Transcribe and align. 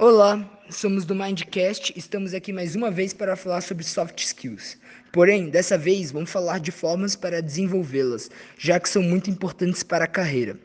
Olá, 0.00 0.48
somos 0.70 1.04
do 1.04 1.12
Mindcast, 1.12 1.92
estamos 1.96 2.32
aqui 2.32 2.52
mais 2.52 2.76
uma 2.76 2.88
vez 2.88 3.12
para 3.12 3.34
falar 3.34 3.60
sobre 3.60 3.82
soft 3.82 4.16
skills. 4.20 4.78
Porém, 5.12 5.50
dessa 5.50 5.76
vez 5.76 6.12
vamos 6.12 6.30
falar 6.30 6.60
de 6.60 6.70
formas 6.70 7.16
para 7.16 7.42
desenvolvê-las, 7.42 8.30
já 8.56 8.78
que 8.78 8.88
são 8.88 9.02
muito 9.02 9.28
importantes 9.28 9.82
para 9.82 10.04
a 10.04 10.08
carreira. 10.08 10.56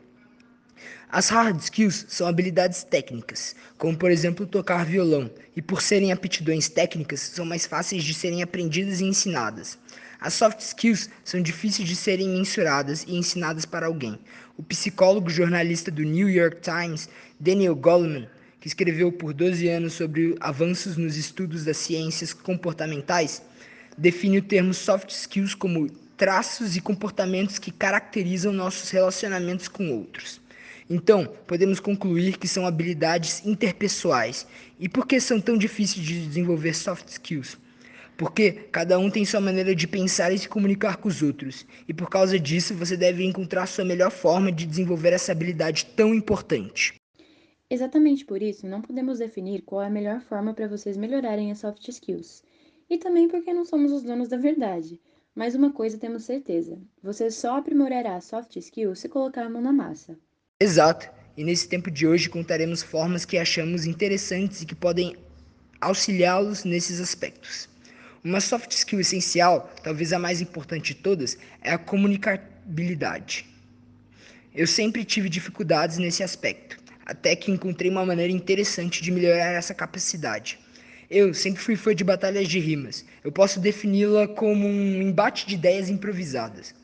As 1.08 1.30
hard 1.30 1.58
skills 1.60 2.06
são 2.08 2.28
habilidades 2.28 2.84
técnicas, 2.84 3.56
como 3.76 3.98
por 3.98 4.12
exemplo 4.12 4.46
tocar 4.46 4.86
violão, 4.86 5.28
e 5.56 5.60
por 5.60 5.82
serem 5.82 6.12
aptidões 6.12 6.68
técnicas, 6.68 7.18
são 7.18 7.44
mais 7.44 7.66
fáceis 7.66 8.04
de 8.04 8.14
serem 8.14 8.40
aprendidas 8.40 9.00
e 9.00 9.04
ensinadas. 9.04 9.76
As 10.20 10.34
soft 10.34 10.60
skills 10.60 11.10
são 11.24 11.42
difíceis 11.42 11.88
de 11.88 11.96
serem 11.96 12.28
mensuradas 12.28 13.02
e 13.02 13.16
ensinadas 13.16 13.64
para 13.64 13.86
alguém. 13.86 14.16
O 14.56 14.62
psicólogo 14.62 15.28
jornalista 15.28 15.90
do 15.90 16.04
New 16.04 16.30
York 16.30 16.60
Times, 16.60 17.08
Daniel 17.40 17.74
Goleman, 17.74 18.28
que 18.64 18.68
escreveu 18.68 19.12
por 19.12 19.34
12 19.34 19.68
anos 19.68 19.92
sobre 19.92 20.36
avanços 20.40 20.96
nos 20.96 21.18
estudos 21.18 21.66
das 21.66 21.76
ciências 21.76 22.32
comportamentais, 22.32 23.42
define 23.98 24.38
o 24.38 24.42
termo 24.42 24.72
soft 24.72 25.10
skills 25.10 25.54
como 25.54 25.86
traços 26.16 26.74
e 26.74 26.80
comportamentos 26.80 27.58
que 27.58 27.70
caracterizam 27.70 28.54
nossos 28.54 28.88
relacionamentos 28.88 29.68
com 29.68 29.90
outros. 29.90 30.40
Então, 30.88 31.30
podemos 31.46 31.78
concluir 31.78 32.38
que 32.38 32.48
são 32.48 32.66
habilidades 32.66 33.44
interpessoais. 33.44 34.46
E 34.80 34.88
por 34.88 35.06
que 35.06 35.20
são 35.20 35.38
tão 35.42 35.58
difíceis 35.58 36.02
de 36.02 36.26
desenvolver 36.26 36.72
soft 36.72 37.10
skills? 37.10 37.58
Porque 38.16 38.50
cada 38.72 38.98
um 38.98 39.10
tem 39.10 39.26
sua 39.26 39.42
maneira 39.42 39.74
de 39.74 39.86
pensar 39.86 40.32
e 40.32 40.38
se 40.38 40.48
comunicar 40.48 40.96
com 40.96 41.10
os 41.10 41.20
outros. 41.20 41.66
E 41.86 41.92
por 41.92 42.08
causa 42.08 42.40
disso, 42.40 42.74
você 42.74 42.96
deve 42.96 43.26
encontrar 43.26 43.66
sua 43.66 43.84
melhor 43.84 44.10
forma 44.10 44.50
de 44.50 44.64
desenvolver 44.64 45.12
essa 45.12 45.32
habilidade 45.32 45.84
tão 45.94 46.14
importante. 46.14 46.94
Exatamente 47.70 48.24
por 48.24 48.42
isso, 48.42 48.66
não 48.66 48.82
podemos 48.82 49.18
definir 49.18 49.62
qual 49.62 49.82
é 49.82 49.86
a 49.86 49.90
melhor 49.90 50.20
forma 50.20 50.52
para 50.52 50.68
vocês 50.68 50.96
melhorarem 50.96 51.50
as 51.50 51.58
soft 51.58 51.88
skills. 51.88 52.42
E 52.88 52.98
também 52.98 53.26
porque 53.26 53.54
não 53.54 53.64
somos 53.64 53.90
os 53.90 54.02
donos 54.02 54.28
da 54.28 54.36
verdade. 54.36 55.00
Mas 55.34 55.54
uma 55.54 55.72
coisa 55.72 55.98
temos 55.98 56.24
certeza: 56.24 56.78
você 57.02 57.30
só 57.30 57.56
aprimorará 57.56 58.20
soft 58.20 58.54
skills 58.56 59.00
se 59.00 59.08
colocar 59.08 59.44
a 59.44 59.50
mão 59.50 59.62
na 59.62 59.72
massa. 59.72 60.16
Exato. 60.60 61.10
E 61.36 61.42
nesse 61.42 61.68
tempo 61.68 61.90
de 61.90 62.06
hoje 62.06 62.28
contaremos 62.28 62.82
formas 62.82 63.24
que 63.24 63.38
achamos 63.38 63.86
interessantes 63.86 64.62
e 64.62 64.66
que 64.66 64.74
podem 64.74 65.16
auxiliá-los 65.80 66.64
nesses 66.64 67.00
aspectos. 67.00 67.68
Uma 68.22 68.40
soft 68.40 68.70
skill 68.72 69.00
essencial, 69.00 69.70
talvez 69.82 70.12
a 70.12 70.18
mais 70.18 70.40
importante 70.40 70.94
de 70.94 71.00
todas, 71.00 71.36
é 71.60 71.72
a 71.72 71.78
comunicabilidade. 71.78 73.46
Eu 74.54 74.66
sempre 74.66 75.04
tive 75.04 75.28
dificuldades 75.28 75.98
nesse 75.98 76.22
aspecto 76.22 76.83
até 77.04 77.36
que 77.36 77.50
encontrei 77.50 77.90
uma 77.90 78.06
maneira 78.06 78.32
interessante 78.32 79.02
de 79.02 79.10
melhorar 79.10 79.52
essa 79.52 79.74
capacidade. 79.74 80.58
Eu 81.10 81.34
sempre 81.34 81.62
fui 81.62 81.76
fã 81.76 81.94
de 81.94 82.02
batalhas 82.02 82.48
de 82.48 82.58
rimas. 82.58 83.04
Eu 83.22 83.30
posso 83.30 83.60
defini-la 83.60 84.26
como 84.26 84.66
um 84.66 85.02
embate 85.02 85.46
de 85.46 85.54
ideias 85.54 85.90
improvisadas. 85.90 86.74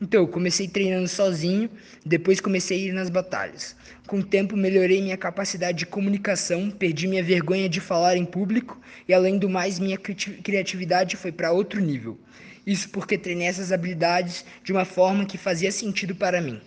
Então, 0.00 0.22
eu 0.22 0.28
comecei 0.28 0.68
treinando 0.68 1.08
sozinho, 1.08 1.68
depois 2.06 2.40
comecei 2.40 2.78
a 2.78 2.86
ir 2.86 2.92
nas 2.92 3.10
batalhas. 3.10 3.74
Com 4.06 4.20
o 4.20 4.22
tempo, 4.22 4.56
melhorei 4.56 5.02
minha 5.02 5.16
capacidade 5.16 5.78
de 5.78 5.86
comunicação, 5.86 6.70
perdi 6.70 7.08
minha 7.08 7.22
vergonha 7.22 7.68
de 7.68 7.80
falar 7.80 8.16
em 8.16 8.24
público 8.24 8.80
e, 9.08 9.12
além 9.12 9.38
do 9.38 9.50
mais, 9.50 9.80
minha 9.80 9.98
criatividade 9.98 11.16
foi 11.16 11.32
para 11.32 11.50
outro 11.50 11.80
nível. 11.80 12.16
Isso 12.64 12.90
porque 12.90 13.18
treinei 13.18 13.48
essas 13.48 13.72
habilidades 13.72 14.44
de 14.62 14.72
uma 14.72 14.84
forma 14.84 15.26
que 15.26 15.36
fazia 15.36 15.72
sentido 15.72 16.14
para 16.14 16.40
mim. 16.40 16.60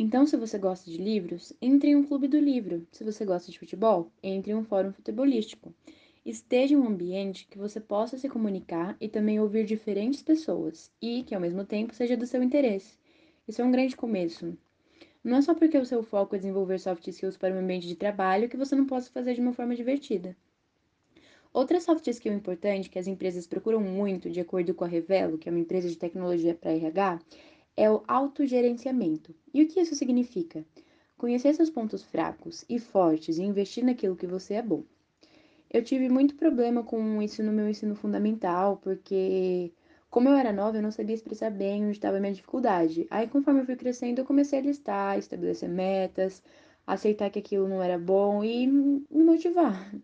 Então, 0.00 0.24
se 0.24 0.36
você 0.36 0.56
gosta 0.58 0.88
de 0.88 0.96
livros, 0.96 1.52
entre 1.60 1.90
em 1.90 1.96
um 1.96 2.04
clube 2.04 2.28
do 2.28 2.38
livro. 2.38 2.86
Se 2.92 3.02
você 3.02 3.24
gosta 3.24 3.50
de 3.50 3.58
futebol, 3.58 4.12
entre 4.22 4.52
em 4.52 4.54
um 4.54 4.62
fórum 4.62 4.92
futebolístico. 4.92 5.74
Esteja 6.24 6.74
em 6.74 6.76
um 6.76 6.86
ambiente 6.86 7.48
que 7.50 7.58
você 7.58 7.80
possa 7.80 8.16
se 8.16 8.28
comunicar 8.28 8.96
e 9.00 9.08
também 9.08 9.40
ouvir 9.40 9.64
diferentes 9.64 10.22
pessoas 10.22 10.88
e 11.02 11.24
que, 11.24 11.34
ao 11.34 11.40
mesmo 11.40 11.64
tempo, 11.64 11.96
seja 11.96 12.16
do 12.16 12.28
seu 12.28 12.40
interesse. 12.44 12.96
Isso 13.48 13.60
é 13.60 13.64
um 13.64 13.72
grande 13.72 13.96
começo. 13.96 14.56
Não 15.24 15.38
é 15.38 15.42
só 15.42 15.52
porque 15.52 15.76
o 15.76 15.84
seu 15.84 16.04
foco 16.04 16.36
é 16.36 16.38
desenvolver 16.38 16.78
soft 16.78 17.04
skills 17.08 17.36
para 17.36 17.52
um 17.52 17.58
ambiente 17.58 17.88
de 17.88 17.96
trabalho 17.96 18.48
que 18.48 18.56
você 18.56 18.76
não 18.76 18.86
possa 18.86 19.10
fazer 19.10 19.34
de 19.34 19.40
uma 19.40 19.52
forma 19.52 19.74
divertida. 19.74 20.36
Outra 21.52 21.80
soft 21.80 22.06
skill 22.06 22.34
importante 22.34 22.88
que 22.88 23.00
as 23.00 23.08
empresas 23.08 23.48
procuram 23.48 23.80
muito, 23.80 24.30
de 24.30 24.38
acordo 24.38 24.74
com 24.74 24.84
a 24.84 24.86
Revelo, 24.86 25.38
que 25.38 25.48
é 25.48 25.52
uma 25.52 25.58
empresa 25.60 25.88
de 25.88 25.96
tecnologia 25.96 26.54
para 26.54 26.70
RH, 26.70 27.18
é 27.78 27.88
o 27.88 28.02
autogerenciamento. 28.08 29.32
E 29.54 29.62
o 29.62 29.68
que 29.68 29.80
isso 29.80 29.94
significa? 29.94 30.64
Conhecer 31.16 31.54
seus 31.54 31.70
pontos 31.70 32.02
fracos 32.02 32.64
e 32.68 32.80
fortes 32.80 33.38
e 33.38 33.42
investir 33.42 33.84
naquilo 33.84 34.16
que 34.16 34.26
você 34.26 34.54
é 34.54 34.62
bom. 34.62 34.82
Eu 35.70 35.84
tive 35.84 36.08
muito 36.08 36.34
problema 36.34 36.82
com 36.82 37.22
isso 37.22 37.40
no 37.40 37.52
meu 37.52 37.68
ensino 37.68 37.94
fundamental, 37.94 38.78
porque 38.82 39.72
como 40.10 40.28
eu 40.28 40.34
era 40.34 40.52
nova, 40.52 40.78
eu 40.78 40.82
não 40.82 40.90
sabia 40.90 41.14
expressar 41.14 41.50
bem 41.50 41.84
onde 41.84 41.92
estava 41.92 42.16
a 42.16 42.20
minha 42.20 42.32
dificuldade. 42.32 43.06
Aí, 43.10 43.28
conforme 43.28 43.60
eu 43.60 43.66
fui 43.66 43.76
crescendo, 43.76 44.20
eu 44.20 44.24
comecei 44.24 44.58
a 44.58 44.62
listar, 44.62 45.16
estabelecer 45.16 45.68
metas, 45.68 46.42
aceitar 46.84 47.30
que 47.30 47.38
aquilo 47.38 47.68
não 47.68 47.80
era 47.80 47.96
bom 47.96 48.42
e 48.42 48.66
me 48.66 49.04
motivar. 49.24 49.94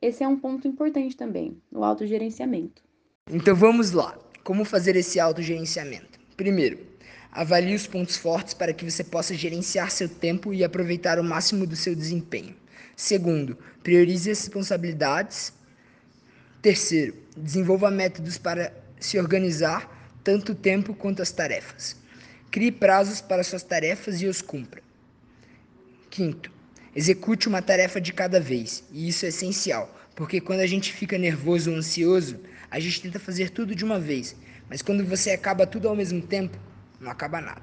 Esse 0.00 0.24
é 0.24 0.28
um 0.28 0.38
ponto 0.38 0.66
importante 0.66 1.14
também, 1.14 1.60
o 1.70 1.84
autogerenciamento. 1.84 2.82
Então 3.30 3.54
vamos 3.54 3.90
lá. 3.90 4.18
Como 4.42 4.64
fazer 4.64 4.96
esse 4.96 5.18
autogerenciamento? 5.18 6.15
Primeiro, 6.36 6.78
avalie 7.32 7.74
os 7.74 7.86
pontos 7.86 8.16
fortes 8.16 8.52
para 8.52 8.72
que 8.72 8.88
você 8.88 9.02
possa 9.02 9.34
gerenciar 9.34 9.90
seu 9.90 10.08
tempo 10.08 10.52
e 10.52 10.62
aproveitar 10.62 11.18
o 11.18 11.24
máximo 11.24 11.66
do 11.66 11.76
seu 11.76 11.94
desempenho. 11.94 12.54
Segundo, 12.94 13.58
priorize 13.82 14.30
as 14.30 14.40
responsabilidades. 14.40 15.52
Terceiro, 16.60 17.14
desenvolva 17.36 17.90
métodos 17.90 18.38
para 18.38 18.72
se 18.98 19.18
organizar 19.18 20.18
tanto 20.24 20.52
o 20.52 20.54
tempo 20.54 20.94
quanto 20.94 21.22
as 21.22 21.30
tarefas. 21.30 21.96
Crie 22.50 22.72
prazos 22.72 23.20
para 23.20 23.44
suas 23.44 23.62
tarefas 23.62 24.20
e 24.20 24.26
os 24.26 24.42
cumpra. 24.42 24.82
Quinto, 26.10 26.50
execute 26.94 27.48
uma 27.48 27.60
tarefa 27.60 28.00
de 28.00 28.12
cada 28.12 28.40
vez, 28.40 28.82
e 28.90 29.08
isso 29.08 29.26
é 29.26 29.28
essencial, 29.28 29.94
porque 30.14 30.40
quando 30.40 30.60
a 30.60 30.66
gente 30.66 30.92
fica 30.92 31.18
nervoso 31.18 31.70
ou 31.70 31.76
ansioso, 31.76 32.40
a 32.70 32.80
gente 32.80 33.02
tenta 33.02 33.20
fazer 33.20 33.50
tudo 33.50 33.74
de 33.74 33.84
uma 33.84 34.00
vez, 34.00 34.34
mas 34.68 34.82
quando 34.82 35.04
você 35.04 35.30
acaba 35.30 35.66
tudo 35.66 35.88
ao 35.88 35.96
mesmo 35.96 36.20
tempo, 36.20 36.58
não 37.00 37.10
acaba 37.10 37.40
nada. 37.40 37.62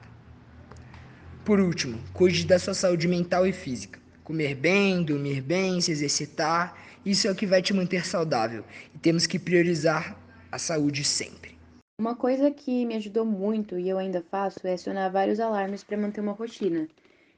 Por 1.46 1.60
último, 1.60 2.00
cuide 2.14 2.46
da 2.46 2.58
sua 2.58 2.74
saúde 2.74 3.08
mental 3.08 3.46
e 3.46 3.52
física. 3.52 4.00
Comer 4.24 4.56
bem, 4.56 5.04
dormir 5.04 5.42
bem, 5.42 5.82
se 5.82 5.92
exercitar, 5.92 6.78
isso 7.06 7.28
é 7.28 7.32
o 7.32 7.36
que 7.36 7.46
vai 7.46 7.62
te 7.62 7.74
manter 7.74 8.06
saudável 8.06 8.64
e 8.96 8.98
temos 8.98 9.28
que 9.28 9.38
priorizar 9.38 10.18
a 10.50 10.58
saúde 10.58 11.04
sempre. 11.04 11.58
Uma 12.00 12.16
coisa 12.16 12.50
que 12.50 12.86
me 12.86 12.96
ajudou 12.96 13.26
muito 13.26 13.78
e 13.78 13.90
eu 13.90 13.98
ainda 13.98 14.24
faço 14.32 14.66
é 14.66 14.74
acionar 14.74 15.12
vários 15.12 15.40
alarmes 15.40 15.84
para 15.84 15.98
manter 15.98 16.22
uma 16.22 16.32
rotina. 16.32 16.88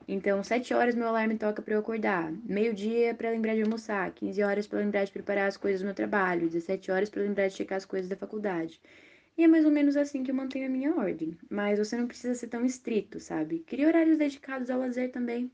Então, 0.08 0.44
7 0.44 0.72
horas 0.76 0.94
meu 0.94 1.08
alarme 1.08 1.36
toca 1.36 1.64
para 1.64 1.74
eu 1.74 1.80
acordar, 1.80 2.32
meio-dia 2.44 3.16
para 3.16 3.32
lembrar 3.32 3.56
de 3.56 3.64
almoçar, 3.64 4.12
15 4.12 4.44
horas 4.44 4.68
para 4.68 4.80
lembrar 4.80 5.04
de 5.04 5.12
preparar 5.12 5.48
as 5.48 5.58
coisas 5.58 5.82
meu 5.82 5.96
trabalho, 5.96 6.48
17 6.48 6.92
horas 6.92 7.10
para 7.10 7.24
lembrar 7.24 7.48
de 7.48 7.56
checar 7.56 7.78
as 7.78 7.86
coisas 7.86 8.08
da 8.08 8.16
faculdade. 8.16 8.80
E 9.38 9.44
é 9.44 9.48
mais 9.48 9.66
ou 9.66 9.72
menos 9.72 9.98
assim 9.98 10.24
que 10.24 10.32
eu 10.32 10.36
mantenho 10.36 10.68
a 10.68 10.70
minha 10.70 10.96
ordem. 10.96 11.38
Mas 11.50 11.78
você 11.78 11.98
não 11.98 12.08
precisa 12.08 12.36
ser 12.36 12.48
tão 12.48 12.66
estrito, 12.66 13.20
sabe? 13.20 13.60
Crie 13.60 13.86
horários 13.86 14.18
dedicados 14.18 14.70
ao 14.70 14.80
lazer 14.80 15.12
também. 15.12 15.52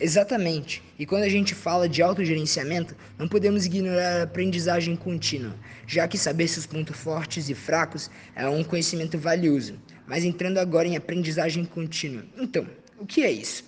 Exatamente. 0.00 0.82
E 0.98 1.06
quando 1.06 1.22
a 1.22 1.28
gente 1.28 1.54
fala 1.54 1.88
de 1.88 2.02
autogerenciamento, 2.02 2.96
não 3.16 3.28
podemos 3.28 3.64
ignorar 3.64 4.20
a 4.20 4.22
aprendizagem 4.24 4.96
contínua, 4.96 5.54
já 5.86 6.08
que 6.08 6.18
saber 6.18 6.48
seus 6.48 6.66
pontos 6.66 6.96
fortes 6.96 7.48
e 7.48 7.54
fracos 7.54 8.10
é 8.34 8.48
um 8.48 8.64
conhecimento 8.64 9.16
valioso. 9.16 9.80
Mas 10.06 10.24
entrando 10.24 10.58
agora 10.58 10.88
em 10.88 10.96
aprendizagem 10.96 11.64
contínua. 11.64 12.24
Então, 12.36 12.66
o 12.98 13.06
que 13.06 13.22
é 13.22 13.30
isso? 13.30 13.64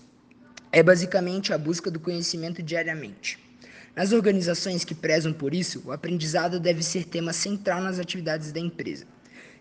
É 0.72 0.82
basicamente 0.82 1.52
a 1.52 1.58
busca 1.58 1.90
do 1.90 2.00
conhecimento 2.00 2.62
diariamente. 2.62 3.45
Nas 3.96 4.12
organizações 4.12 4.84
que 4.84 4.94
prezam 4.94 5.32
por 5.32 5.54
isso, 5.54 5.82
o 5.86 5.90
aprendizado 5.90 6.60
deve 6.60 6.82
ser 6.82 7.06
tema 7.06 7.32
central 7.32 7.80
nas 7.80 7.98
atividades 7.98 8.52
da 8.52 8.60
empresa. 8.60 9.06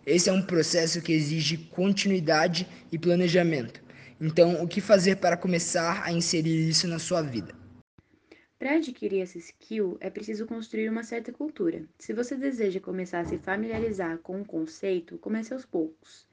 Esse 0.05 0.29
é 0.29 0.33
um 0.33 0.41
processo 0.41 1.01
que 1.01 1.13
exige 1.13 1.55
continuidade 1.55 2.67
e 2.91 2.99
planejamento. 2.99 3.81
Então, 4.19 4.61
o 4.61 4.67
que 4.67 4.81
fazer 4.81 5.15
para 5.15 5.37
começar 5.37 6.03
a 6.03 6.11
inserir 6.11 6.67
isso 6.67 6.85
na 6.85 6.99
sua 6.99 7.21
vida? 7.21 7.55
Para 8.59 8.73
adquirir 8.73 9.21
esse 9.21 9.39
skill, 9.39 9.97
é 10.01 10.09
preciso 10.09 10.45
construir 10.45 10.89
uma 10.89 11.03
certa 11.03 11.31
cultura. 11.31 11.85
Se 11.97 12.11
você 12.11 12.35
deseja 12.35 12.81
começar 12.81 13.21
a 13.21 13.25
se 13.25 13.37
familiarizar 13.37 14.17
com 14.17 14.41
um 14.41 14.43
conceito, 14.43 15.17
comece 15.17 15.53
aos 15.53 15.65
poucos. 15.65 16.27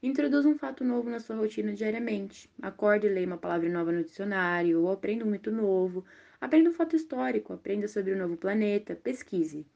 Introduza 0.00 0.48
um 0.48 0.56
fato 0.56 0.84
novo 0.84 1.10
na 1.10 1.18
sua 1.18 1.34
rotina 1.34 1.72
diariamente. 1.72 2.48
Acorde 2.62 3.08
e 3.08 3.10
leia 3.10 3.26
uma 3.26 3.36
palavra 3.36 3.68
nova 3.68 3.90
no 3.90 4.04
dicionário, 4.04 4.80
ou 4.82 4.92
aprenda 4.92 5.24
um 5.24 5.30
mito 5.30 5.50
novo, 5.50 6.04
Aprenda 6.40 6.70
um 6.70 6.72
fato 6.72 6.94
histórico, 6.94 7.52
aprenda 7.52 7.88
sobre 7.88 8.12
o 8.12 8.16
novo 8.16 8.36
planeta, 8.36 8.94
pesquise. 8.94 9.66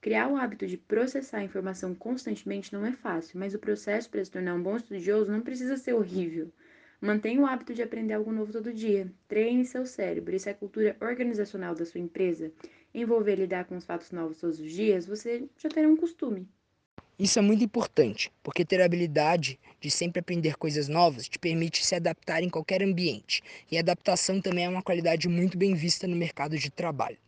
Criar 0.00 0.28
o 0.28 0.36
hábito 0.36 0.66
de 0.66 0.76
processar 0.76 1.38
a 1.38 1.44
informação 1.44 1.94
constantemente 1.94 2.72
não 2.72 2.84
é 2.84 2.92
fácil, 2.92 3.38
mas 3.38 3.54
o 3.54 3.58
processo 3.58 4.10
para 4.10 4.24
se 4.24 4.30
tornar 4.30 4.54
um 4.54 4.62
bom 4.62 4.76
estudioso 4.76 5.32
não 5.32 5.40
precisa 5.40 5.76
ser 5.76 5.94
horrível. 5.94 6.52
Mantenha 7.00 7.40
o 7.40 7.46
hábito 7.46 7.72
de 7.72 7.82
aprender 7.82 8.12
algo 8.12 8.30
novo 8.30 8.52
todo 8.52 8.72
dia. 8.72 9.10
Treine 9.26 9.64
seu 9.64 9.86
cérebro. 9.86 10.36
E 10.36 10.38
se 10.38 10.50
a 10.50 10.54
cultura 10.54 10.94
organizacional 11.00 11.74
da 11.74 11.86
sua 11.86 12.00
empresa 12.00 12.52
envolver 12.92 13.36
lidar 13.36 13.64
com 13.64 13.76
os 13.76 13.84
fatos 13.86 14.10
novos 14.10 14.38
todos 14.38 14.60
os 14.60 14.70
dias, 14.70 15.06
você 15.06 15.48
já 15.56 15.70
terá 15.70 15.88
um 15.88 15.96
costume. 15.96 16.46
Isso 17.20 17.38
é 17.38 17.42
muito 17.42 17.62
importante, 17.62 18.32
porque 18.42 18.64
ter 18.64 18.80
a 18.80 18.86
habilidade 18.86 19.60
de 19.78 19.90
sempre 19.90 20.20
aprender 20.20 20.56
coisas 20.56 20.88
novas 20.88 21.28
te 21.28 21.38
permite 21.38 21.84
se 21.84 21.94
adaptar 21.94 22.42
em 22.42 22.48
qualquer 22.48 22.82
ambiente, 22.82 23.42
e 23.70 23.76
adaptação 23.76 24.40
também 24.40 24.64
é 24.64 24.68
uma 24.70 24.82
qualidade 24.82 25.28
muito 25.28 25.58
bem 25.58 25.74
vista 25.74 26.06
no 26.06 26.16
mercado 26.16 26.56
de 26.56 26.70
trabalho. 26.70 27.18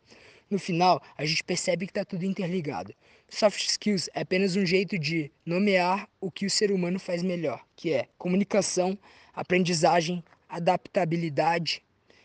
No 0.48 0.58
final, 0.58 1.02
a 1.14 1.26
gente 1.26 1.44
percebe 1.44 1.84
que 1.84 1.90
está 1.90 2.06
tudo 2.06 2.24
interligado. 2.24 2.94
Soft 3.28 3.68
skills 3.68 4.08
é 4.14 4.22
apenas 4.22 4.56
um 4.56 4.64
jeito 4.64 4.98
de 4.98 5.30
nomear 5.44 6.08
o 6.18 6.30
que 6.30 6.46
o 6.46 6.50
ser 6.50 6.72
humano 6.72 6.98
faz 6.98 7.22
melhor, 7.22 7.62
que 7.76 7.92
é 7.92 8.08
comunicação, 8.16 8.98
aprendizagem, 9.34 10.24
adaptabilidade. 10.48 11.82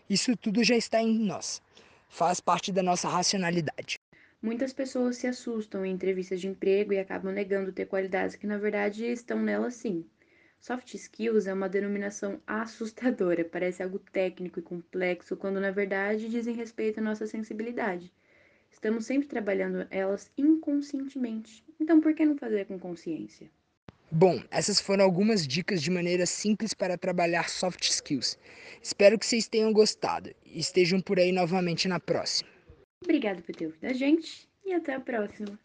Isso 0.10 0.38
tudo 0.38 0.64
já 0.64 0.78
está 0.78 1.02
em 1.02 1.20
nós. 1.20 1.62
Faz 2.08 2.40
parte 2.40 2.72
da 2.72 2.82
nossa 2.82 3.10
racionalidade. 3.10 3.98
Muitas 4.42 4.72
pessoas 4.72 5.18
se 5.18 5.26
assustam 5.26 5.84
em 5.84 5.92
entrevistas 5.92 6.40
de 6.40 6.48
emprego 6.48 6.94
e 6.94 7.00
acabam 7.00 7.34
negando 7.34 7.72
ter 7.72 7.88
qualidades 7.88 8.36
que 8.36 8.46
na 8.46 8.58
verdade 8.58 9.04
estão 9.06 9.42
nelas 9.42 9.74
sim. 9.74 10.06
Soft 10.60 10.94
skills 10.94 11.48
é 11.48 11.54
uma 11.54 11.68
denominação 11.68 12.40
assustadora, 12.46 13.44
parece 13.44 13.82
algo 13.82 13.98
técnico 13.98 14.60
e 14.60 14.62
complexo, 14.64 15.36
quando 15.36 15.60
na 15.60 15.72
verdade 15.72 16.30
dizem 16.30 16.54
respeito 16.54 17.00
à 17.00 17.04
nossa 17.04 17.26
sensibilidade. 17.26 18.14
Estamos 18.70 19.08
sempre 19.08 19.28
trabalhando 19.28 19.88
elas 19.90 20.32
inconscientemente, 20.38 21.64
então 21.80 22.00
por 22.00 22.14
que 22.14 22.24
não 22.24 22.38
fazer 22.38 22.66
com 22.66 22.78
consciência? 22.78 23.50
Bom, 24.12 24.42
essas 24.52 24.80
foram 24.80 25.04
algumas 25.04 25.48
dicas 25.48 25.82
de 25.82 25.90
maneira 25.90 26.26
simples 26.26 26.74
para 26.74 26.98
trabalhar 26.98 27.50
soft 27.50 27.90
skills. 27.90 28.38
Espero 28.82 29.18
que 29.18 29.26
vocês 29.26 29.48
tenham 29.48 29.74
gostado 29.74 30.34
e 30.46 30.60
estejam 30.60 31.02
por 31.02 31.20
aí 31.20 31.32
novamente 31.32 31.88
na 31.88 32.00
próxima. 32.00 32.57
Obrigado 33.04 33.42
por 33.44 33.56
ter 33.56 33.68
ouvido 33.68 33.86
a 33.86 33.94
gente 33.94 34.48
e 34.66 34.74
até 34.74 34.96
a 34.96 35.00
próxima. 35.00 35.60